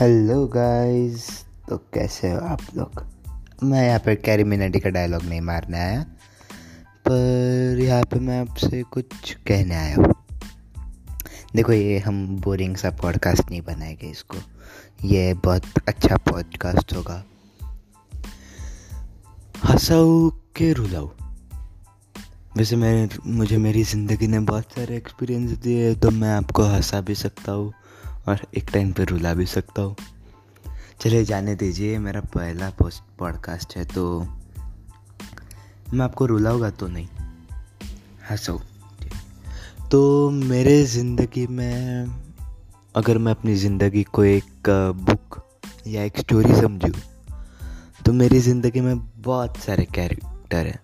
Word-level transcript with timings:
Hello 0.00 0.46
guys 0.46 1.44
तो 1.68 1.76
कैसे 1.94 2.30
हो 2.30 2.38
आप 2.38 2.60
लोग? 2.76 3.02
मैं 3.62 3.86
यहाँ 3.86 3.98
पर 3.98 4.14
कैरी 4.14 4.44
मिनाटी 4.44 4.80
का 4.80 4.90
डायलॉग 4.90 5.22
नहीं 5.22 5.40
मारने 5.40 5.78
आया, 5.78 6.02
पर 7.08 7.78
यहाँ 7.80 8.02
पे 8.02 8.18
मैं 8.20 8.40
आपसे 8.40 8.82
कुछ 8.82 9.32
कहने 9.46 9.74
आया 9.74 9.96
हूँ। 9.96 10.14
देखो, 11.56 11.72
ये 11.72 11.98
हम 11.98 12.36
बोरिंग 12.36 12.76
सा 12.76 12.90
पॉडकास्ट 12.90 13.50
नहीं 13.50 13.60
बनाएँगे 13.62 14.06
इसको। 14.06 14.36
ये 15.04 15.34
बहुत 15.34 15.62
अच्छा 15.88 16.16
पॉडकास्ट 16.16 16.94
होगा। 16.96 17.24
हंसाऊ 19.64 20.30
के 20.30 20.72
रुलाऊ 20.72 21.10
वैसे 22.56 22.76
मैं, 22.76 23.08
मुझे 23.26 23.56
मेरी 23.56 23.82
ज़िंदगी 23.82 24.26
ने 24.26 24.40
बहुत 24.40 24.64
सारे 24.64 24.96
एक्सपीरियंस 24.96 25.50
दिए 25.50 25.94
तो 25.94 26.10
मैं 26.10 26.32
आपको 26.32 26.62
हंसा 26.62 27.00
भी 27.00 27.14
सकता 27.14 27.52
हूँ। 27.52 27.72
और 28.28 28.40
एक 28.56 28.70
टाइम 28.72 28.92
पे 28.92 29.04
रुला 29.04 29.34
भी 29.34 29.46
सकता 29.46 29.82
हूँ। 29.82 29.96
चलिए 31.00 31.24
जाने 31.24 31.54
दीजिए, 31.54 31.98
मेरा 31.98 32.20
पहला 32.34 32.70
पोस्ट 32.70 33.02
पॉडकास्ट 33.18 33.76
है 33.76 33.84
तो 33.84 34.20
मैं 35.94 36.04
आपको 36.04 36.26
रुलाऊँगा 36.26 36.70
तो 36.70 36.88
नहीं। 36.88 37.08
हंसो 38.30 38.60
तो 39.90 40.30
मेरे 40.30 40.82
ज़िंदगी 40.86 41.46
में, 41.46 42.06
अगर 42.94 43.18
मैं 43.18 43.32
अपनी 43.32 43.54
ज़िंदगी 43.54 44.02
को 44.04 44.24
एक 44.24 44.68
बुक 45.00 45.42
या 45.86 46.02
एक 46.02 46.18
स्टोरी 46.18 46.60
समझूँ 46.60 46.92
तो 48.06 48.12
मेरी 48.12 48.38
ज़िंदगी 48.40 48.80
में 48.80 48.98
बहुत 49.22 49.56
सारे 49.56 49.84
कैरेक्टर 49.94 50.66
हैं। 50.66 50.80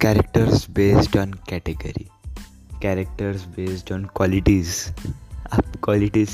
Characters 0.00 0.68
based 0.70 1.16
on 1.18 1.32
category 1.48 2.08
characters 2.82 3.44
based 3.56 3.92
on 3.92 4.04
qualities 4.16 4.76
आप 5.52 5.76
क्वालिटीज 5.84 6.30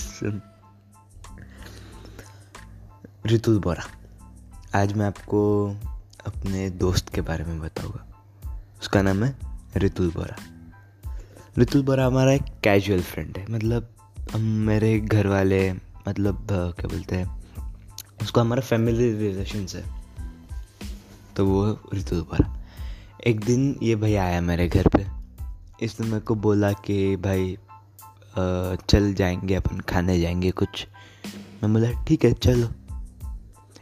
रितुल 3.26 3.58
बोरा। 3.58 3.84
आज 4.74 4.92
मैं 4.92 5.06
आपको 5.06 5.40
अपने 6.26 6.68
दोस्त 6.70 7.08
के 7.14 7.20
बारे 7.20 7.44
में 7.44 7.60
बताऊँगा। 7.60 8.04
उसका 8.80 9.02
नाम 9.02 9.24
है 9.24 9.38
रितुल 9.76 10.10
बोरा। 10.10 10.36
रितुल 11.58 11.82
बोरा 11.82 12.06
हमारा 12.06 12.32
एक 12.32 12.42
कैजुअल 12.64 13.02
फ्रेंड 13.02 13.38
है। 13.38 13.46
मतलब 13.50 13.88
हम 14.34 14.40
मेरे 14.40 14.98
घर 15.00 15.26
वाले 15.26 15.72
मतलब 16.08 16.46
क्या 16.50 16.88
बोलते 16.88 17.16
हैं, 17.16 17.44
उसको 18.22 18.40
हमारा 18.40 18.62
फैमिली 18.62 19.12
रिलेशन 19.18 19.66
है। 19.74 19.84
तो 21.36 21.46
वो 21.46 21.72
रितुल 21.94 22.20
बोरा। 22.20 22.56
एक 23.26 23.44
दिन 23.44 23.78
ये 23.82 23.96
भैया 23.96 24.24
आया 24.24 24.40
मेरे 24.40 24.68
घर 24.68 24.88
पे। 24.88 25.06
इसने 25.84 26.06
मेरे 26.06 26.20
को 26.20 26.34
बोला 26.34 26.72
कि 26.72 27.16
भाई 27.16 27.56
चल 28.88 29.14
जाएँगे, 29.14 29.54
अपन 29.54 29.80
खाने 29.80 30.20
जाएँगे 30.20 30.50
कुछ। 30.50 30.86
मैं 31.62 31.72
बोला, 31.72 32.04
ठीक 32.04 32.24
है, 32.24 32.32
चलो। 32.32 32.68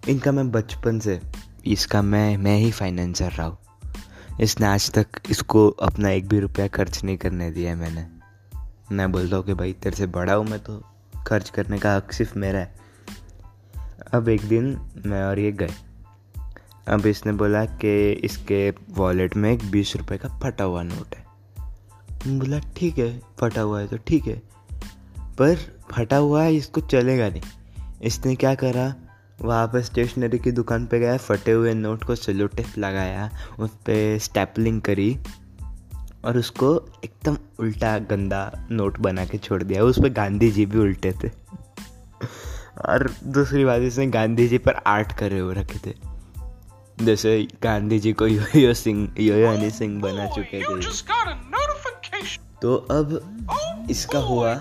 इनका 0.09 0.33
मैं 0.33 0.51
बचपन 0.51 0.99
से, 0.99 1.21
इसका 1.67 2.03
मैं 2.03 2.37
मैं 2.37 2.57
ही 2.57 2.71
फाइनेंसर 2.71 3.31
रहा 3.31 3.47
हूँ। 3.47 3.59
इसने 4.41 4.67
आज 4.67 4.91
तक 4.91 5.07
इसको 5.31 5.69
अपना 5.69 6.11
एक 6.11 6.29
भी 6.29 6.41
रुपया 6.41 6.69
खर्च 6.69 7.05
नहीं 7.05 7.17
करने 7.17 7.51
दिया 7.51 7.71
है 7.71 7.77
मैंने। 7.77 8.07
मैं 8.95 9.13
बोलता 9.13 9.37
हूँ 9.37 9.45
कि 9.45 9.55
भाई, 9.55 9.73
तेरे 9.73 9.97
से 9.97 10.07
बड़ा 10.07 10.35
हूँ 10.35 10.47
मैं 10.47 10.61
तो 10.61 10.85
खर्च 11.27 11.51
करने 11.51 11.79
का 11.79 11.97
हक 11.97 12.13
सिर्फ़ 12.13 12.39
मेरा 12.39 12.59
है। 12.59 12.75
अब 14.13 14.29
एक 14.29 14.41
दिन 14.41 14.81
मैं 15.07 15.25
और 15.25 15.39
ये 15.39 15.53
गए। 15.53 15.71
अब 16.89 17.07
इसने 17.07 17.33
बोला 17.33 17.65
कि 17.65 18.11
इसके 18.11 18.71
वॉलेट 18.71 19.37
में 19.37 19.53
एक 19.53 19.71
बीस 19.71 19.97
रुपए 19.97 20.17
का 20.17 20.29
फटा 20.29 20.65
हुआ 20.65 20.83
नोट 20.83 21.17
है। 21.17 21.24
बोला, 22.27 22.59
ठीक 22.59 22.99
है, 22.99 23.23
फटा 23.41 23.61
हुआ 23.61 23.81
है 23.81 23.87
तो 23.87 23.97
ठीक 23.97 24.27
है। 24.27 24.43
पर 25.39 25.57
फटा 25.91 26.17
हुआ 26.17 26.43
है, 26.43 26.55
इसको 26.55 26.81
चलेगा 26.81 27.29
नहीं। 27.29 27.43
इसने 28.03 28.35
क्या 28.35 28.55
करा? 28.55 28.95
वहाँ 29.41 29.67
पर 29.67 29.83
स्टेशनरी 29.83 30.39
की 30.39 30.51
दुकान 30.53 30.87
पे 30.87 30.99
गया, 30.99 31.17
फटे 31.17 31.53
हुए 31.53 31.75
नोट 31.75 32.05
को 32.05 32.15
सेलो 32.15 32.47
टेप 32.47 32.79
लगाया, 32.79 33.31
उस 33.59 33.71
पर 33.71 34.19
स्टैपलिंग 34.19 34.81
करी 34.83 35.19
और 36.25 36.39
उसको 36.39 36.75
एकदम 37.05 37.37
उल्टा 37.61 37.99
गंदा 37.99 38.69
नोट 38.71 38.99
बना 38.99 39.25
के 39.25 39.39
छोड़ 39.39 39.63
दिया। 39.63 39.83
उस 39.85 39.99
पर 40.03 40.09
गांधी 40.09 40.51
जी 40.51 40.67
भी 40.67 40.79
उल्टे 40.79 41.13
थे। 41.13 41.29
और 42.89 43.15
दूसरी 43.25 43.65
बात, 43.65 43.83
इसने 43.83 44.07
गांधी 44.07 44.49
जी 44.49 44.59
पर 44.59 44.75
आर्ट 44.87 45.13
करे 45.13 45.39
हुए 45.39 45.55
रखे 45.55 45.91
थे। 45.91 45.95
जैसे 47.05 47.49
गांधी 47.63 47.99
जी 47.99 48.13
को 48.13 48.27
यो 48.27 48.61
यो 48.61 48.75
सिंह 48.75 49.15
यो 49.21 49.35
यो 49.35 49.51
हनी 49.51 49.71
सिंह 49.71 50.01
बना 50.01 50.27
चुके 50.27 50.61
थे। 50.61 50.81
तो 52.65 52.75
अब 52.75 53.87
इसका 53.91 54.19
हुआ 54.19 54.53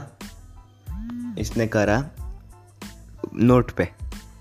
इसने 1.39 1.67
करा 1.67 1.97
नोट 3.33 3.71
पे 3.71 3.87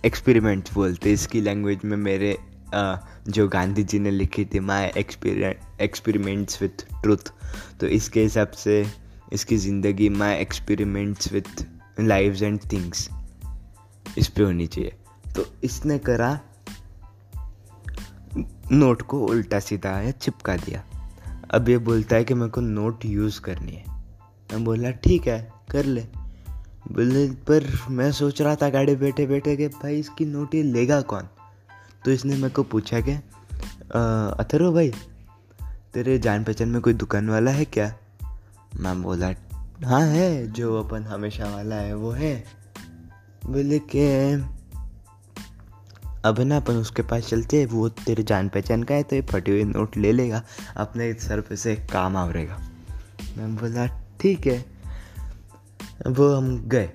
एक्सपेरिमेंट 0.04 0.72
बोलते 0.74 1.12
इसकी 1.12 1.40
लैंग्वेज 1.40 1.84
में 1.84 1.96
मेरे 1.96 2.38
आ, 2.74 2.96
जो 3.28 3.48
गांधी 3.48 3.82
जी 3.82 3.98
ने 3.98 4.10
लिखी 4.10 4.44
थी 4.44 4.60
माई 4.60 4.90
एक्सपेरिमेंट्स 5.80 6.62
विथ 6.62 6.84
ट्रुथ 7.02 7.32
तो 7.80 7.86
इसके 7.86 8.22
हिसाब 8.22 8.50
से 8.50 8.86
इसकी 9.32 9.56
ज़िंदगी 9.56 10.08
my 10.08 10.36
experiments 10.36 11.32
with 11.32 11.66
lives 12.00 12.42
and 12.42 12.60
things 12.72 13.08
इस 14.18 14.28
पे 14.28 14.42
होनी 14.42 14.66
चाहिए। 14.66 14.96
तो 15.36 15.46
इसने 15.64 15.98
करा 15.98 16.38
नोट 18.72 19.02
को 19.02 19.26
उल्टा 19.26 19.60
सीधा 19.60 20.00
या 20.00 20.10
चिपका 20.10 20.56
दिया। 20.56 20.84
अब 21.54 21.68
ये 21.68 21.78
बोलता 21.78 22.16
है 22.16 22.24
कि 22.24 22.34
मेरे 22.34 22.50
को 22.50 22.60
नोट 22.60 23.04
यूज़ 23.04 23.40
करनी 23.40 23.72
है। 23.72 23.84
मैं 24.52 24.64
बोला, 24.64 24.90
ठीक 24.90 25.26
है, 25.26 25.52
कर 25.70 25.84
ले। 25.84 26.00
बोले 26.92 27.30
पर 27.30 27.68
मैं 27.90 28.12
सोच 28.12 28.42
रहा 28.42 28.54
था 28.54 28.68
गाड़ी 28.70 28.96
बैठे 28.96 29.26
बैठे 29.26 29.56
कि 29.56 29.68
भाई 29.68 29.98
इसकी 29.98 30.24
नोट 30.24 30.54
ये 30.54 30.62
लेगा 30.62 31.00
कौन? 31.00 31.22
तो 32.04 32.10
इसने 32.10 32.36
मेरे 32.36 32.48
को 32.48 32.62
पूछा 32.62 33.00
कि 33.00 33.12
अथरो 34.40 34.72
भाई, 34.72 34.92
तेरे 35.94 36.18
जान 36.18 36.44
पहचान 36.44 36.68
में 36.68 36.80
कोई 36.82 36.92
दुकान 36.92 37.30
वाला 37.30 37.50
है 37.50 37.64
क्या? 37.64 37.94
मैं 38.76 39.02
बोला 39.02 39.34
हाँ 39.84 40.06
है, 40.06 40.52
जो 40.52 40.82
अपन 40.82 41.02
हमेशा 41.02 41.44
वाला 41.44 41.76
है, 41.76 41.94
वो 41.94 42.10
है। 42.10 42.44
बोले 43.46 43.78
कि 43.78 44.36
अब 46.24 46.40
ना 46.40 46.56
अपन 46.56 46.74
उसके 46.74 47.02
पास 47.02 47.28
चलते 47.28 47.58
हैं, 47.58 47.66
वो 47.66 47.88
तेरे 47.88 48.22
जान 48.22 48.48
पहचान 48.48 48.82
का 48.82 48.94
है 48.94 49.02
तो 49.02 49.16
ये 49.16 49.22
फटे 49.22 49.50
हुए 49.50 49.64
नोट 49.64 49.96
ले 49.96 50.12
लेगा, 50.12 50.42
अपने 50.76 51.12
सर 51.12 51.40
पे 51.40 51.56
से 51.56 51.76
काम 51.92 52.16
आवरेगा। 52.16 52.58
मैं 53.38 53.56
बोला, 53.56 53.86
ठीक 54.20 54.46
है। 54.46 54.64
वो 56.08 56.34
हम 56.34 56.68
गए। 56.68 56.90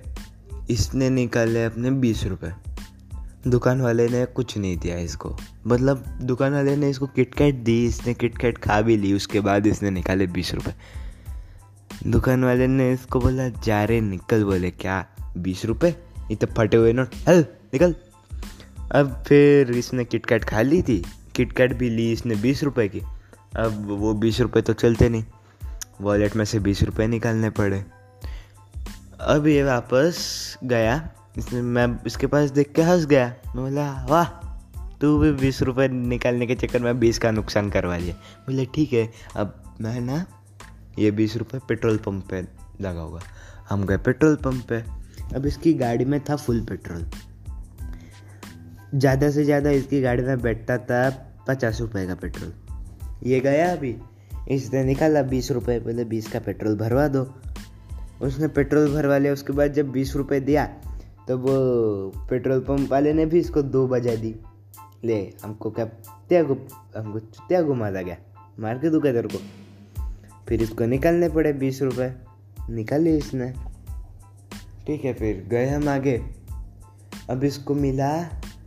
इसने 0.70 1.10
निकाले 1.10 1.64
अपने 1.64 1.90
बीस 1.90 2.24
रुपये 2.24 2.52
दुकान 3.46 3.80
वाले 3.80 4.08
ने 4.08 4.24
कुछ 4.26 4.56
नहीं 4.58 4.76
दिया 4.78 4.98
इसको। 4.98 5.36
मतलब 5.66 6.18
दुकान 6.22 6.52
वाले 6.52 6.76
ने 6.76 6.90
इसको 6.90 7.06
किटकैट 7.06 7.54
दी, 7.54 7.86
इसने 7.86 8.14
किटकैट 8.14 8.58
खा 8.58 8.80
भी 8.80 8.96
ली, 8.96 9.12
उसके 9.12 9.40
बाद 9.40 9.66
इसने 9.66 9.90
निकाले 9.90 10.26
बीस 10.26 10.54
रुपये 10.54 10.74
दुकान 12.06 12.44
वाले 12.44 12.66
ने 12.66 12.92
इसको 12.92 13.20
बोला, 13.20 13.48
जा 13.48 13.84
रे, 13.84 14.00
निकल 14.00 14.44
बोले, 14.44 14.70
क्या? 14.70 15.06
बीस 15.38 15.64
रुपये 15.64 15.90
ये 16.30 16.36
तो 16.36 16.46
फटे 16.46 16.76
हुए 16.76 16.92
नोट। 16.92 17.14
हल, 17.28 17.44
निकल। 17.72 17.94
अब 18.92 19.24
फिर 19.28 19.70
इसने 19.70 20.04
किटकैट 20.04 20.44
खा 20.44 20.62
ली 20.62 20.82
थी। 20.82 21.04
किटकैट 21.36 21.72
भी 21.72 21.90
ली 21.90 22.12
इसने 22.12 22.34
बीस 22.34 22.64
रुपए 22.64 22.88
की। 22.88 23.00
अब 23.56 23.86
वो 23.86 24.14
बीस 24.14 24.40
रुपए 24.40 24.60
तो 24.60 24.72
चलते 24.72 25.08
नहीं। 25.08 25.24
वॉलेट 26.00 26.36
में 26.36 26.44
से 26.44 26.58
बीस 26.58 26.82
रुपए 26.82 27.06
निकालने 27.06 27.50
पड़े। 27.50 27.84
अब 29.20 29.46
ये 29.46 29.62
वापस 29.62 30.58
गया। 30.64 31.10
इसने 31.38 31.62
मैं 31.62 31.98
इसके 32.06 32.26
पास 32.26 32.50
देख 32.50 32.72
के 32.72 32.82
हंस 32.82 33.06
गया। 33.06 33.26
मैं 33.26 33.64
बोला, 33.64 34.06
वाह, 34.08 34.24
तू 35.00 35.18
भी 35.18 35.32
बीस 35.32 35.62
रुपए 35.62 35.88
निकालने 35.88 36.46
के 36.46 36.54
चक्कर 36.54 36.82
में 36.82 37.00
बीस 37.00 37.18
का 37.18 37.30
नुकसान 37.30 37.70
करवा 37.70 37.96
लिया। 37.96 38.14
बोले, 38.14 38.66
ठीक 38.66 38.92
है, 38.92 39.12
अब 39.36 39.76
मैं 39.80 40.00
ना 40.00 40.26
ये 40.98 41.10
बीस 41.10 41.36
रुपये 41.36 41.60
पेट्रोल 41.68 41.96
पंप 41.96 42.28
पे 42.30 42.42
लगाऊँगा। 42.80 43.20
हम 43.68 43.86
गए 43.86 43.96
पेट्रोल 43.96 44.36
पंप 44.36 44.66
पे। 44.68 44.76
अब 45.34 45.46
इसकी 45.46 45.74
गाड़ी 45.74 46.04
में 46.04 46.20
था 46.20 46.36
फुल 46.36 46.60
पेट्रोल। 46.60 47.10
ज़्यादा 48.94 49.30
से 49.30 49.44
ज़्यादा 49.44 49.70
इसकी 49.70 50.00
गाड़ी 50.00 50.22
में 50.22 50.40
बैठता 50.42 50.76
था 50.80 51.08
पचास 51.48 51.80
रुपये 51.80 52.06
का 52.06 52.14
पेट्रोल। 52.14 52.52
ये 53.26 53.40
गया 53.40 53.70
अभी। 53.72 53.94
इसने 54.50 54.84
निकाला 54.84 55.22
बीस 55.24 55.50
रुपये 55.50 55.78
पहले 55.80 56.04
बीस 56.04 56.30
का 56.32 56.38
पेट्रोल 56.40 56.76
भरवा 56.76 57.06
दो। 57.08 57.22
उसने 58.22 58.48
पेट्रोल 58.48 58.92
भरवा 58.92 59.18
लिया। 59.18 59.32
उसके 59.32 59.52
बाद 59.52 59.72
जब 59.72 59.90
बीस 59.92 60.14
रुपये 60.16 60.40
दिया 60.40 60.64
तो 61.28 61.36
वो 61.38 61.56
पेट्रोल 62.30 62.60
पंप 62.60 62.90
वाले 62.90 63.12
ने 63.12 63.26
भी 63.26 63.38
इसको 63.38 63.62
दो 63.64 63.86
बजा 63.88 64.14
दी। 64.14 64.34
ले, 65.04 65.18
हमको 65.42 65.70
क्या 65.70 65.84
त्या 66.28 66.42
गु 66.42 66.56
हमको 66.96 67.18
त्या 67.48 67.62
घुमा 67.62 67.90
गया? 67.90 68.16
मार 68.60 68.78
के 68.78 68.90
तेरे 69.02 69.28
को? 69.28 69.38
फिर 70.48 70.62
इसको 70.62 70.86
निकालने 70.86 71.28
पड़े 71.28 71.52
बीस 71.52 71.82
रुपये 71.82 72.12
निकाले 72.70 73.16
इसने। 73.16 73.52
ठीक 74.86 75.04
है, 75.04 75.12
फिर 75.12 75.46
गए 75.50 75.68
हम 75.68 75.88
आगे। 75.88 76.20
अब 77.30 77.44
इसको 77.44 77.74
मिला 77.74 78.10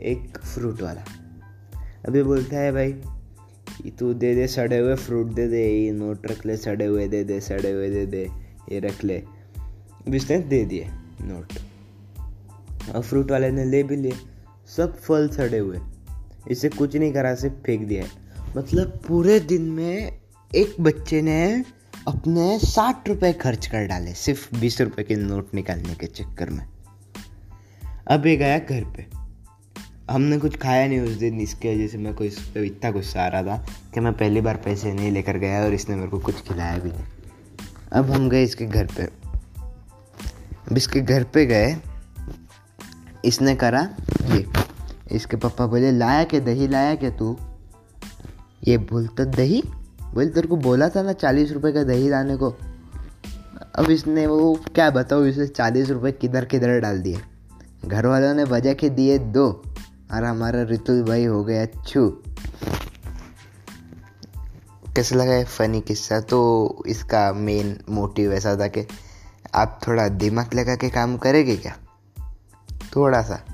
एक 0.01 0.37
फ्रूट 0.37 0.81
वाला। 0.81 1.03
अभी 2.07 2.23
बोलता 2.23 2.57
है 2.57 2.71
भाई 2.71 2.93
तू 3.99 4.13
दे 4.13 4.33
दे, 4.35 4.47
सड़े 4.47 4.77
हुए 4.77 4.95
फ्रूट 4.95 5.27
दे 5.27 5.47
दे, 5.47 5.61
ये 5.69 5.91
नोट 5.91 6.25
रख 6.27 6.45
ले, 6.45 6.57
सड़े 6.57 6.85
हुए 6.85 7.07
दे 7.07 7.23
दे, 7.23 7.39
सड़े 7.41 7.71
हुए 7.71 7.89
दे 7.89 8.05
दे, 8.05 8.29
ये 8.71 8.79
रख 8.79 9.03
ले। 9.03 9.23
इसने 10.07 10.37
दे 10.39 10.63
दिए 10.65 10.87
नोट 11.21 11.53
और 12.95 13.01
फ्रूट 13.01 13.31
वाले 13.31 13.51
ने 13.51 13.65
ले 13.65 13.83
भी 13.83 13.95
लिए, 13.95 14.13
सब 14.77 14.97
फल 14.99 15.29
सड़े 15.29 15.57
हुए। 15.57 15.79
इसे 16.49 16.69
कुछ 16.69 16.95
नहीं 16.95 17.13
करा, 17.13 17.35
सिर्फ़ 17.35 17.55
फेंक 17.55 17.87
दिया 17.87 18.05
मतलब 18.57 18.99
पूरे 19.07 19.39
दिन 19.39 19.69
में 19.71 20.19
एक 20.55 20.75
बच्चे 20.79 21.21
ने 21.21 21.65
अपने 22.07 22.59
साठ 22.59 23.09
रुपए 23.09 23.33
खर्च 23.33 23.67
कर 23.67 23.87
डाले, 23.87 24.13
सिर्फ़ 24.13 24.55
बीस 24.55 24.81
रुपए 24.81 25.03
के 25.03 25.15
नोट 25.15 25.53
निकालने 25.55 25.95
के 25.95 26.07
चक्कर 26.07 26.49
में। 26.49 26.65
अब 28.07 28.25
ये 28.27 28.35
गया 28.37 28.57
घर 28.59 28.83
पे। 28.95 29.20
हमने 30.11 30.37
कुछ 30.37 30.57
खाया 30.57 30.87
नहीं 30.87 30.99
उस 30.99 31.11
दिन, 31.11 31.39
इसके 31.39 31.75
वजह 31.75 31.87
से 31.87 31.97
मैं 31.97 32.13
को 32.15 32.23
इस 32.23 32.39
पर 32.39 32.63
इतना 32.63 32.91
गुस्सा 32.91 33.21
आ 33.21 33.27
रहा 33.27 33.43
था 33.43 33.65
कि 33.93 33.99
मैं 33.99 34.13
पहली 34.13 34.41
बार 34.41 34.57
पैसे 34.57 34.93
नहीं 34.93 35.11
लेकर 35.11 35.37
गया 35.37 35.63
और 35.63 35.73
इसने 35.73 35.95
मेरे 35.95 36.07
को 36.07 36.19
कुछ 36.19 36.41
खिलाया 36.41 36.77
भी 36.77 36.89
नहीं। 36.89 37.03
अब 37.91 38.11
हम 38.11 38.29
गए 38.29 38.43
इसके 38.43 38.65
घर 38.65 38.85
पे। 38.85 39.03
अब 40.71 40.77
इसके 40.77 41.01
घर 41.01 41.23
पे 41.23 41.45
गए, 41.45 41.77
इसने 43.25 43.55
करा 43.55 43.89
ये। 44.25 44.45
इसके 45.11 45.37
पापा 45.37 45.65
बोले, 45.67 45.91
लाया 45.91 46.23
क्या 46.23 46.39
दही, 46.39 46.67
लाया 46.67 46.95
क्या 46.95 47.09
तू? 47.09 47.37
ये 48.67 48.77
बोलता, 48.77 49.25
दही? 49.25 49.63
बोल, 50.13 50.29
तेरे 50.29 50.47
को 50.47 50.57
बोला 50.57 50.89
था 50.89 51.01
ना 51.01 51.13
चालीस 51.13 51.51
रुपये 51.51 51.71
का 51.71 51.83
दही 51.83 52.09
लाने 52.09 52.37
को। 52.37 52.49
अब 53.75 53.89
इसने 53.89 54.27
वो 54.27 54.53
क्या 54.75 54.89
बताओ 54.89 55.25
इसे 55.25 55.47
चालीस 55.47 55.89
रुपये 55.89 56.11
किधर 56.11 56.45
किधर 56.45 56.79
डाल 56.79 57.01
दिए। 57.01 57.21
घर 57.85 58.05
वालों 58.05 58.33
ने 58.33 58.45
बजा 58.45 58.73
के 58.73 58.89
दिए 58.89 59.17
दो। 59.17 59.63
और 60.11 60.23
हमारा 60.23 60.63
रितुल 60.63 61.03
भाई 61.03 61.25
हो 61.25 61.43
गया, 61.43 61.65
छू। 61.65 62.09
कैसा 64.95 65.15
लगा 65.15 65.31
है 65.31 65.45
फ़नी 65.45 65.81
किस्सा? 65.81 66.19
तो 66.19 66.83
इसका 66.87 67.33
मेन 67.33 67.79
मोटिव 67.89 68.33
ऐसा 68.33 68.55
था 68.55 68.67
कि 68.67 68.87
आप 69.55 69.79
थोड़ा 69.87 70.07
दिमाग 70.07 70.53
लगा 70.53 70.75
के 70.75 70.89
काम 70.89 71.17
करेंगे 71.17 71.57
क्या? 71.57 71.77
थोड़ा 72.95 73.21
सा। 73.21 73.45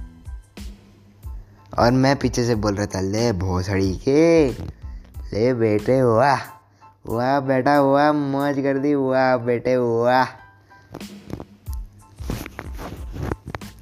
और 1.79 1.91
मैं 1.91 2.15
पीछे 2.15 2.45
से 2.45 2.55
बोल 2.55 2.75
रहा 2.75 2.85
था, 2.85 3.01
ले 3.01 3.33
भोसड़ी 3.33 3.95
के, 3.95 4.49
ले 5.33 5.53
बेटे, 5.53 6.03
वाह 6.03 6.37
वाह 7.09 7.39
बेटा, 7.39 7.81
वाह, 7.81 8.11
मौज 8.11 8.55
कर 8.59 8.77
दी, 8.77 8.95
वाह 8.95 9.37
बेटे, 9.37 9.77
वाह। 9.77 10.46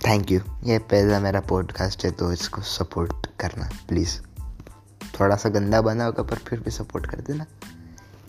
थैंक 0.08 0.32
यू 0.32 0.40
ये 0.64 0.78
पहला 0.80 1.20
मेरा 1.20 1.40
पॉडकास्ट 1.40 2.04
है 2.06 2.10
तो 2.12 2.32
इसको 2.34 2.62
सपोर्ट 2.62 3.26
करना 3.40 3.70
प्लीज़ 3.88 4.20
थोड़ा 5.20 5.36
सा 5.36 5.50
गंदा 5.50 5.82
बना 5.82 6.06
होगा, 6.06 6.24
पर 6.24 6.36
फिर 6.38 6.60
भी 6.60 6.72
सपोर्ट 6.72 7.06
कर 7.06 7.22
देना। 7.22 7.46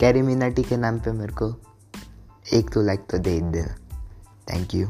कैरी 0.00 0.23
मीनाटी 0.23 0.62
के 0.62 0.76
नाम 0.76 1.00
पे 1.00 1.12
मेरे 1.12 1.32
को 1.32 1.49
एक 2.52 2.70
तो 2.70 2.82
लाइक 2.82 3.06
तो 3.11 3.19
दे 3.19 3.40
देना। 3.40 3.75
Thank 4.50 4.75
you 4.75 4.88